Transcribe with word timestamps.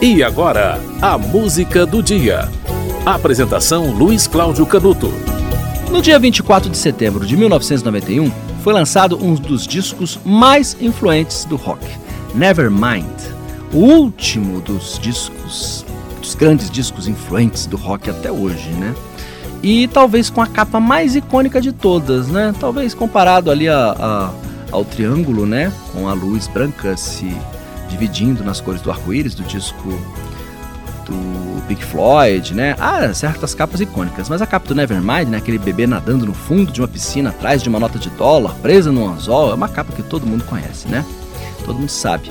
E 0.00 0.22
agora, 0.22 0.80
a 1.02 1.18
música 1.18 1.84
do 1.84 2.00
dia. 2.00 2.48
Apresentação 3.04 3.90
Luiz 3.90 4.28
Cláudio 4.28 4.64
Canuto. 4.64 5.12
No 5.90 6.00
dia 6.00 6.16
24 6.20 6.70
de 6.70 6.76
setembro 6.76 7.26
de 7.26 7.36
1991, 7.36 8.30
foi 8.62 8.72
lançado 8.72 9.18
um 9.20 9.34
dos 9.34 9.66
discos 9.66 10.16
mais 10.24 10.76
influentes 10.80 11.44
do 11.44 11.56
rock, 11.56 11.84
Nevermind, 12.32 13.10
o 13.72 13.78
último 13.78 14.60
dos 14.60 15.00
discos, 15.00 15.84
dos 16.20 16.36
grandes 16.36 16.70
discos 16.70 17.08
influentes 17.08 17.66
do 17.66 17.76
rock 17.76 18.08
até 18.08 18.30
hoje, 18.30 18.70
né? 18.70 18.94
E 19.64 19.88
talvez 19.88 20.30
com 20.30 20.40
a 20.40 20.46
capa 20.46 20.78
mais 20.78 21.16
icônica 21.16 21.60
de 21.60 21.72
todas, 21.72 22.28
né? 22.28 22.54
Talvez 22.60 22.94
comparado 22.94 23.50
ali 23.50 23.68
a, 23.68 23.96
a, 23.98 24.30
ao 24.70 24.84
triângulo, 24.84 25.44
né? 25.44 25.72
Com 25.92 26.08
a 26.08 26.12
luz 26.12 26.46
branca 26.46 26.96
se 26.96 27.36
dividindo 27.88 28.44
nas 28.44 28.60
cores 28.60 28.80
do 28.80 28.90
arco-íris 28.90 29.34
do 29.34 29.42
disco 29.42 29.88
do 31.06 31.62
Pink 31.66 31.84
Floyd, 31.84 32.54
né? 32.54 32.76
Ah, 32.78 33.12
certas 33.14 33.54
capas 33.54 33.80
icônicas. 33.80 34.28
Mas 34.28 34.42
a 34.42 34.46
capa 34.46 34.68
do 34.68 34.74
Nevermind, 34.74 35.28
né? 35.28 35.38
Aquele 35.38 35.58
bebê 35.58 35.86
nadando 35.86 36.26
no 36.26 36.34
fundo 36.34 36.70
de 36.70 36.80
uma 36.80 36.88
piscina 36.88 37.30
atrás 37.30 37.62
de 37.62 37.68
uma 37.68 37.80
nota 37.80 37.98
de 37.98 38.10
dólar, 38.10 38.54
presa 38.56 38.92
num 38.92 39.08
anzol, 39.08 39.50
é 39.50 39.54
uma 39.54 39.68
capa 39.68 39.92
que 39.92 40.02
todo 40.02 40.26
mundo 40.26 40.44
conhece, 40.44 40.88
né? 40.88 41.04
Todo 41.64 41.78
mundo 41.78 41.88
sabe. 41.88 42.30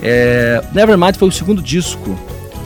É... 0.00 0.62
Nevermind 0.72 1.16
foi 1.16 1.28
o 1.28 1.32
segundo 1.32 1.60
disco 1.60 2.18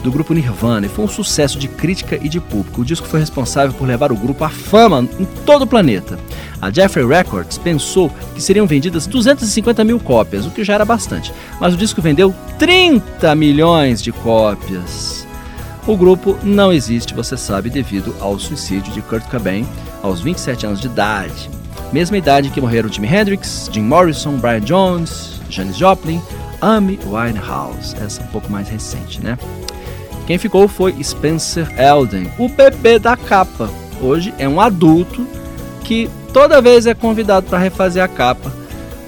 do 0.03 0.11
grupo 0.11 0.33
Nirvana 0.33 0.85
e 0.85 0.89
foi 0.89 1.05
um 1.05 1.07
sucesso 1.07 1.57
de 1.59 1.67
crítica 1.67 2.17
e 2.21 2.29
de 2.29 2.39
público. 2.39 2.81
O 2.81 2.85
disco 2.85 3.07
foi 3.07 3.19
responsável 3.19 3.73
por 3.73 3.87
levar 3.87 4.11
o 4.11 4.15
grupo 4.15 4.43
à 4.43 4.49
fama 4.49 5.07
em 5.19 5.25
todo 5.45 5.63
o 5.63 5.67
planeta. 5.67 6.17
A 6.61 6.71
Jeffrey 6.71 7.05
Records 7.05 7.57
pensou 7.57 8.11
que 8.33 8.41
seriam 8.41 8.65
vendidas 8.65 9.05
250 9.05 9.83
mil 9.83 9.99
cópias, 9.99 10.45
o 10.45 10.51
que 10.51 10.63
já 10.63 10.73
era 10.73 10.85
bastante, 10.85 11.33
mas 11.59 11.73
o 11.73 11.77
disco 11.77 12.01
vendeu 12.01 12.33
30 12.57 13.35
milhões 13.35 14.01
de 14.01 14.11
cópias. 14.11 15.27
O 15.85 15.95
grupo 15.95 16.37
não 16.43 16.73
existe, 16.73 17.13
você 17.13 17.37
sabe, 17.37 17.69
devido 17.69 18.13
ao 18.19 18.37
suicídio 18.37 18.91
de 18.91 19.01
Kurt 19.01 19.23
Cobain 19.29 19.65
aos 20.03 20.19
27 20.19 20.65
anos 20.65 20.81
de 20.81 20.87
idade. 20.87 21.49
Mesma 21.93 22.17
idade 22.17 22.49
que 22.49 22.59
morreram 22.59 22.91
Jimi 22.91 23.07
Hendrix, 23.07 23.69
Jim 23.71 23.83
Morrison, 23.83 24.35
Brian 24.37 24.59
Jones, 24.59 25.39
Janis 25.49 25.77
Joplin, 25.77 26.21
Amy 26.59 26.99
Winehouse. 27.05 27.95
Essa 27.95 28.21
é 28.21 28.25
um 28.25 28.27
pouco 28.27 28.51
mais 28.51 28.67
recente, 28.67 29.21
né? 29.21 29.37
Quem 30.27 30.37
ficou 30.37 30.67
foi 30.67 31.01
Spencer 31.01 31.73
Elden, 31.79 32.29
o 32.37 32.49
bebê 32.49 32.99
da 32.99 33.15
capa. 33.15 33.69
Hoje 34.01 34.33
é 34.37 34.47
um 34.47 34.59
adulto 34.59 35.25
que 35.85 36.09
toda 36.33 36.61
vez 36.61 36.85
é 36.85 36.93
convidado 36.93 37.47
para 37.47 37.57
refazer 37.57 38.03
a 38.03 38.09
capa, 38.09 38.51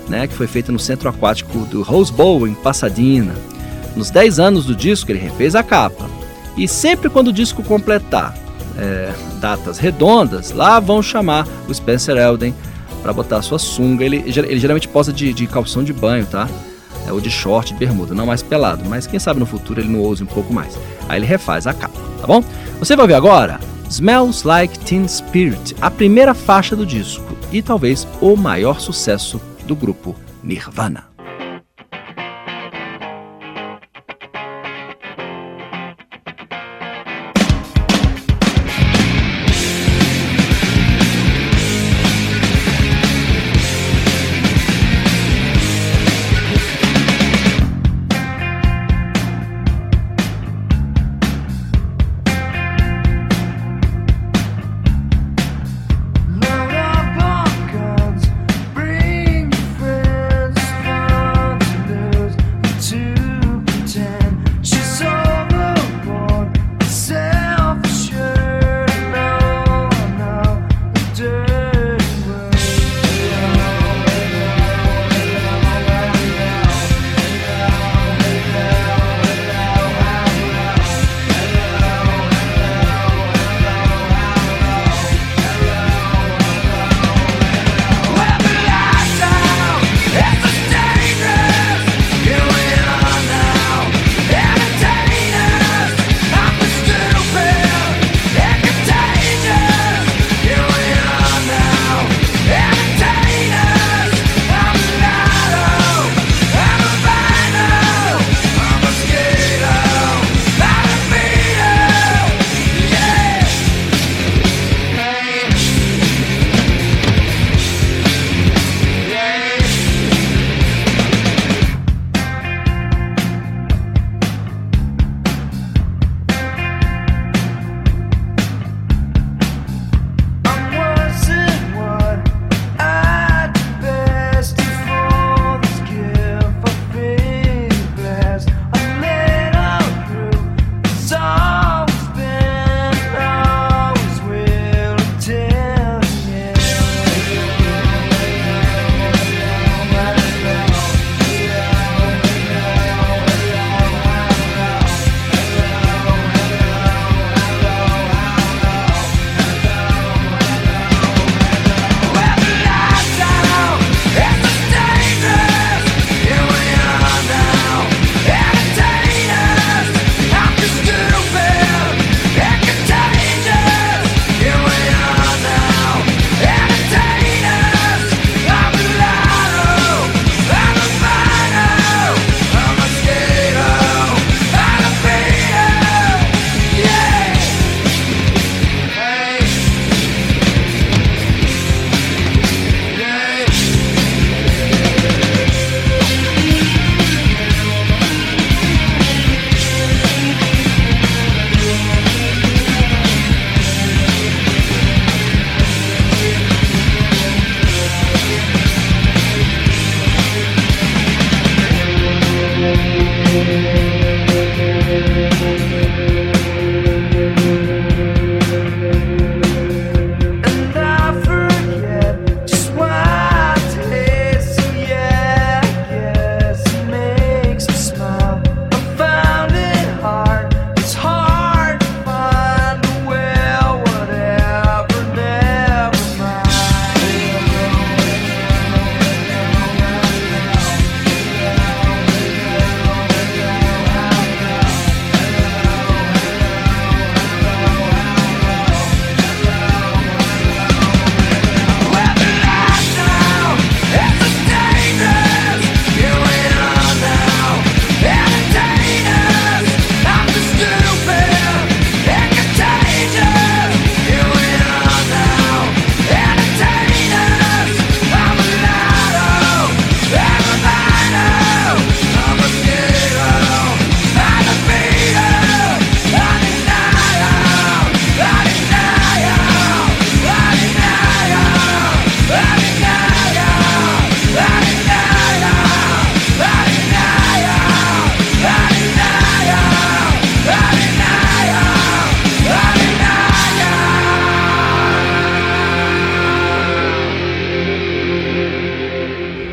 né, 0.08 0.28
que 0.28 0.34
foi 0.34 0.48
feita 0.48 0.72
no 0.72 0.80
centro 0.80 1.10
aquático 1.10 1.60
do 1.66 1.84
Rose 1.84 2.12
Bowl, 2.12 2.48
em 2.48 2.54
Pasadena. 2.54 3.36
Nos 3.98 4.10
10 4.10 4.40
anos 4.40 4.66
do 4.66 4.74
disco, 4.74 5.12
ele 5.12 5.20
refez 5.20 5.56
a 5.56 5.62
capa. 5.62 6.10
E 6.56 6.70
sempre 6.70 7.10
quando 7.10 7.28
o 7.28 7.34
disco 7.34 7.62
completar 7.64 8.34
é, 8.78 9.12
datas 9.42 9.78
redondas, 9.78 10.52
lá 10.52 10.80
vão 10.80 11.04
chamar 11.04 11.46
o 11.68 11.74
Spencer 11.74 12.16
Elden 12.16 12.56
para 13.04 13.12
botar 13.12 13.42
sua 13.42 13.60
sunga. 13.60 14.06
Ele, 14.06 14.24
ele 14.26 14.60
geralmente 14.60 14.88
posa 14.88 15.12
de, 15.12 15.34
de 15.34 15.48
calção 15.48 15.84
de 15.84 15.92
banho, 15.92 16.26
tá? 16.26 16.48
É, 17.08 17.12
ou 17.12 17.20
de 17.20 17.30
short, 17.30 17.74
de 17.74 17.80
bermuda, 17.80 18.14
não 18.14 18.26
mais 18.26 18.44
pelado. 18.44 18.84
Mas 18.88 19.08
quem 19.08 19.20
sabe 19.20 19.40
no 19.40 19.46
futuro 19.46 19.80
ele 19.80 19.90
não 19.90 20.02
ouse 20.02 20.24
um 20.24 20.28
pouco 20.28 20.54
mais. 20.54 20.78
Aí 21.08 21.20
ele 21.20 21.26
refaz 21.26 21.66
a 21.66 21.74
capa, 21.74 22.00
tá 22.22 22.28
bom? 22.28 22.44
Você 22.80 22.96
vai 22.96 23.08
ver 23.08 23.16
agora 23.16 23.60
Smells 23.90 24.48
Like 24.48 24.78
Teen 24.80 25.08
Spirit, 25.08 25.76
a 25.82 25.90
primeira 25.90 26.34
faixa 26.34 26.76
do 26.76 26.86
disco 26.86 27.36
e 27.52 27.62
talvez 27.62 28.08
o 28.22 28.36
maior 28.36 28.80
sucesso 28.80 29.42
do 29.66 29.76
grupo 29.76 30.16
Nirvana. 30.44 31.09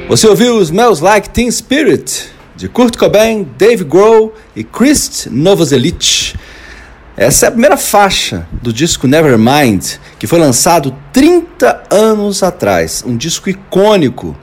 Você 0.08 0.28
ouviu 0.28 0.62
Smells 0.62 1.02
Like 1.02 1.30
Teen 1.30 1.50
Spirit, 1.50 2.28
de 2.54 2.68
Kurt 2.68 2.96
Cobain, 2.96 3.44
Dave 3.58 3.82
Grohl 3.82 4.32
e 4.54 4.62
Chris 4.62 5.26
Novoselic. 5.28 6.36
Essa 7.16 7.46
é 7.46 7.48
a 7.48 7.50
primeira 7.50 7.76
faixa 7.76 8.46
do 8.62 8.72
disco 8.72 9.08
Nevermind, 9.08 9.96
que 10.16 10.28
foi 10.28 10.38
lançado 10.38 10.94
30 11.12 11.82
anos 11.90 12.44
atrás, 12.44 13.02
um 13.04 13.16
disco 13.16 13.50
icônico 13.50 14.36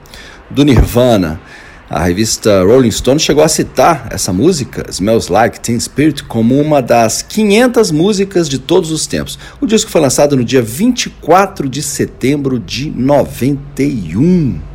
do 0.50 0.66
Nirvana. 0.66 1.40
A 1.88 2.04
revista 2.04 2.62
Rolling 2.62 2.90
Stone 2.90 3.18
chegou 3.18 3.42
a 3.42 3.48
citar 3.48 4.08
essa 4.10 4.34
música, 4.34 4.84
Smells 4.90 5.32
Like 5.32 5.60
Teen 5.60 5.80
Spirit, 5.80 6.24
como 6.24 6.60
uma 6.60 6.82
das 6.82 7.22
500 7.22 7.90
músicas 7.90 8.50
de 8.50 8.58
todos 8.58 8.90
os 8.90 9.06
tempos. 9.06 9.38
O 9.62 9.66
disco 9.66 9.90
foi 9.90 10.02
lançado 10.02 10.36
no 10.36 10.44
dia 10.44 10.60
24 10.60 11.70
de 11.70 11.82
setembro 11.82 12.58
de 12.58 12.90
91. 12.90 14.73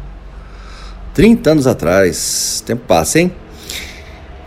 30 1.13 1.51
anos 1.51 1.67
atrás. 1.67 2.63
Tempo 2.65 2.83
passa, 2.87 3.19
hein? 3.19 3.31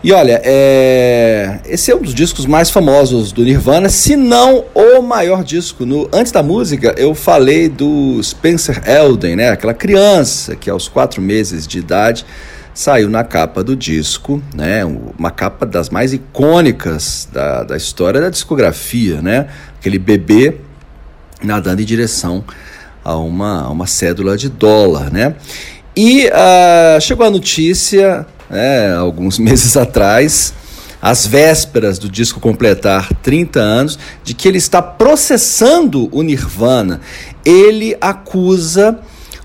E 0.05 0.11
olha, 0.11 0.41
é... 0.45 1.61
esse 1.65 1.93
é 1.93 1.95
um 1.95 2.03
dos 2.03 2.13
discos 2.13 2.45
mais 2.45 2.71
famosos 2.71 3.31
do 3.31 3.45
Nirvana, 3.45 3.89
se 3.89 4.17
não 4.17 4.65
o 4.75 5.01
maior 5.01 5.45
disco. 5.45 5.87
No... 5.87 6.09
Antes 6.13 6.33
da 6.33 6.43
música, 6.43 6.93
eu 6.99 7.15
falei 7.15 7.69
do 7.69 8.21
Spencer 8.21 8.83
Elden, 8.85 9.37
né? 9.37 9.51
Aquela 9.51 9.75
criança 9.75 10.57
que 10.57 10.69
aos 10.69 10.89
quatro 10.89 11.23
meses 11.23 11.69
de 11.69 11.79
idade 11.79 12.27
saiu 12.75 13.09
na 13.09 13.23
capa 13.23 13.63
do 13.63 13.77
disco, 13.77 14.43
né? 14.53 14.85
Uma 14.85 15.31
capa 15.31 15.65
das 15.65 15.89
mais 15.89 16.13
icônicas 16.13 17.29
da, 17.33 17.63
da 17.63 17.77
história 17.77 18.21
da 18.21 18.29
discografia, 18.29 19.23
né? 19.23 19.47
Aquele 19.79 20.01
bebê 20.01 20.57
nadando 21.45 21.81
em 21.81 21.85
direção 21.85 22.45
a 23.05 23.17
uma, 23.17 23.63
a 23.63 23.71
uma 23.71 23.87
cédula 23.87 24.37
de 24.37 24.49
dólar, 24.49 25.13
né? 25.13 25.37
E 25.97 26.27
uh, 26.27 27.01
chegou 27.01 27.27
a 27.27 27.31
notícia, 27.31 28.27
né, 28.49 28.95
alguns 28.95 29.37
meses 29.41 29.77
atrás, 29.77 30.55
às 31.01 31.27
vésperas 31.27 31.99
do 31.99 32.09
disco 32.09 32.41
completar 32.41 33.13
30 33.23 33.61
anos, 33.61 33.99
de 34.23 34.35
que 34.35 34.49
ele 34.49 34.59
está 34.59 34.81
processando 34.81 36.09
o 36.13 36.23
Nirvana. 36.23 37.01
Ele 37.45 37.97
acusa 38.01 39.01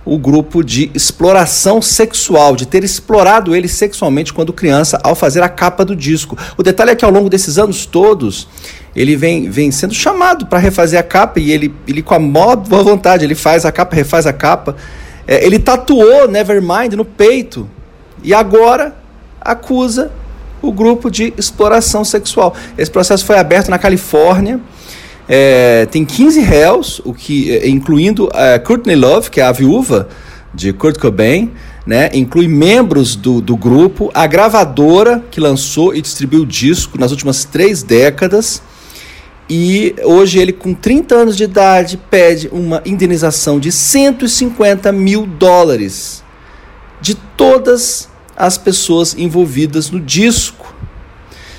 o 0.06 0.18
grupo 0.18 0.64
de 0.64 0.90
exploração 0.94 1.82
sexual, 1.82 2.56
de 2.56 2.66
ter 2.66 2.82
explorado 2.82 3.54
ele 3.54 3.68
sexualmente 3.68 4.32
quando 4.32 4.54
criança 4.54 4.98
ao 5.04 5.14
fazer 5.16 5.44
a 5.44 5.50
capa 5.50 5.84
do 5.84 5.94
disco. 5.94 6.38
O 6.56 6.64
detalhe 6.64 6.92
é 6.92 6.96
que 6.96 7.04
ao 7.04 7.12
longo 7.12 7.30
desses 7.30 7.58
anos 7.58 7.86
todos, 7.86 8.48
ele 8.96 9.18
vem, 9.18 9.50
vem 9.50 9.70
sendo 9.70 9.94
chamado 9.94 10.46
para 10.46 10.60
refazer 10.60 10.98
a 10.98 11.04
capa 11.04 11.42
e 11.42 11.52
ele, 11.52 11.76
ele 11.86 12.02
com 12.02 12.14
a 12.14 12.20
maior 12.20 12.56
boa 12.56 12.84
vontade, 12.84 13.26
ele 13.26 13.36
faz 13.36 13.66
a 13.66 13.72
capa, 13.72 13.98
refaz 13.98 14.26
a 14.26 14.32
capa. 14.32 14.78
É, 15.28 15.46
ele 15.46 15.60
tatuou 15.60 16.28
Nevermind 16.28 16.94
no 16.94 17.04
peito 17.04 17.70
e 18.24 18.34
agora 18.34 18.96
acusa 19.42 20.12
o 20.62 20.72
grupo 20.72 21.12
de 21.12 21.34
exploração 21.38 22.04
sexual. 22.06 22.56
Esse 22.78 22.90
processo 22.90 23.26
foi 23.26 23.38
aberto 23.38 23.70
na 23.70 23.78
Califórnia. 23.78 24.60
É, 25.30 25.86
tem 25.92 26.06
15 26.06 26.40
réus, 26.40 27.02
o 27.04 27.14
que, 27.14 27.52
é, 27.52 27.68
incluindo 27.68 28.30
é, 28.34 28.58
Courtney 28.58 28.96
Love, 28.96 29.30
que 29.30 29.42
é 29.42 29.44
a 29.44 29.52
viúva 29.52 30.08
de 30.54 30.72
Kurt 30.72 30.98
Cobain, 30.98 31.52
né? 31.86 32.10
inclui 32.14 32.48
membros 32.48 33.16
do, 33.16 33.42
do 33.42 33.56
grupo, 33.56 34.10
a 34.14 34.26
gravadora 34.26 35.24
que 35.30 35.40
lançou 35.40 35.94
e 35.94 36.02
distribuiu 36.02 36.44
o 36.44 36.46
disco 36.46 36.98
nas 36.98 37.12
últimas 37.12 37.44
três 37.44 37.84
décadas. 37.84 38.62
E 39.50 39.96
hoje 40.04 40.40
ele, 40.40 40.52
com 40.52 40.74
30 40.74 41.16
anos 41.16 41.38
de 41.38 41.46
idade, 41.46 41.98
pede 42.10 42.50
uma 42.52 42.82
indenização 42.86 43.60
de 43.60 43.72
150 43.72 44.92
mil 44.92 45.26
dólares 45.26 46.24
de 47.00 47.16
todas 47.16 48.10
as 48.36 48.58
pessoas 48.58 49.16
envolvidas 49.18 49.90
no 49.90 50.02
disco. 50.02 50.74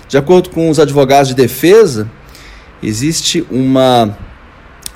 De 0.06 0.18
acordo 0.18 0.50
com 0.50 0.68
os 0.68 0.78
advogados 0.78 1.28
de 1.28 1.34
defesa, 1.34 2.10
existe 2.82 3.46
uma 3.50 4.16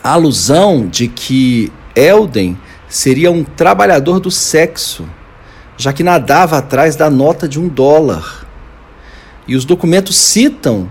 alusão 0.03 0.87
de 0.87 1.09
que 1.09 1.73
Elden 1.95 2.59
seria 2.89 3.31
um 3.31 3.43
trabalhador 3.43 4.21
do 4.21 4.31
sexo, 4.31 5.09
já 5.79 5.93
que 5.93 6.03
nadava 6.03 6.59
atrás 6.59 6.95
da 6.95 7.09
nota 7.09 7.49
de 7.49 7.59
um 7.59 7.69
dólar. 7.69 8.47
E 9.49 9.57
os 9.57 9.65
documentos 9.65 10.17
citam 10.17 10.91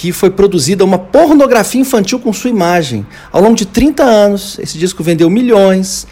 que 0.00 0.12
foi 0.12 0.30
produzida 0.30 0.84
uma 0.84 0.96
pornografia 0.96 1.80
infantil 1.80 2.20
com 2.20 2.32
sua 2.32 2.48
imagem. 2.48 3.04
Ao 3.32 3.42
longo 3.42 3.56
de 3.56 3.66
30 3.66 4.04
anos, 4.04 4.56
esse 4.60 4.78
disco 4.78 5.02
vendeu 5.02 5.28
milhões, 5.28 6.06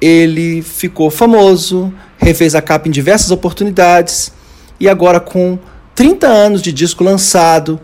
ele 0.00 0.62
ficou 0.62 1.10
famoso, 1.10 1.92
refez 2.16 2.54
a 2.54 2.62
capa 2.62 2.86
em 2.86 2.92
diversas 2.92 3.32
oportunidades 3.32 4.30
e 4.78 4.88
agora, 4.88 5.18
com 5.18 5.58
30 5.96 6.28
anos 6.28 6.62
de 6.62 6.72
disco 6.72 7.02
lançado, 7.02 7.80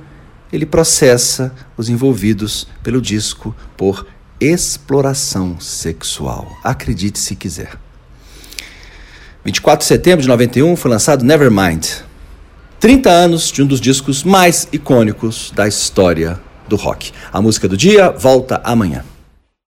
ele 0.52 0.64
processa 0.64 1.52
os 1.76 1.88
envolvidos 1.88 2.68
pelo 2.80 3.02
disco 3.02 3.52
por 3.76 4.06
exploração 4.38 5.58
sexual. 5.58 6.46
Acredite 6.62 7.18
se 7.18 7.34
quiser. 7.34 7.76
24 9.44 9.82
de 9.82 9.88
setembro 9.88 10.22
de 10.22 10.28
91 10.28 10.76
foi 10.76 10.92
lançado 10.92 11.24
Nevermind. 11.24 12.04
30 12.80 13.10
anos 13.10 13.52
de 13.52 13.62
um 13.62 13.66
dos 13.66 13.78
discos 13.78 14.24
mais 14.24 14.66
icônicos 14.72 15.52
da 15.54 15.68
história 15.68 16.40
do 16.66 16.76
rock. 16.76 17.12
A 17.30 17.38
música 17.38 17.68
do 17.68 17.76
dia 17.76 18.10
volta 18.10 18.58
amanhã. 18.64 19.04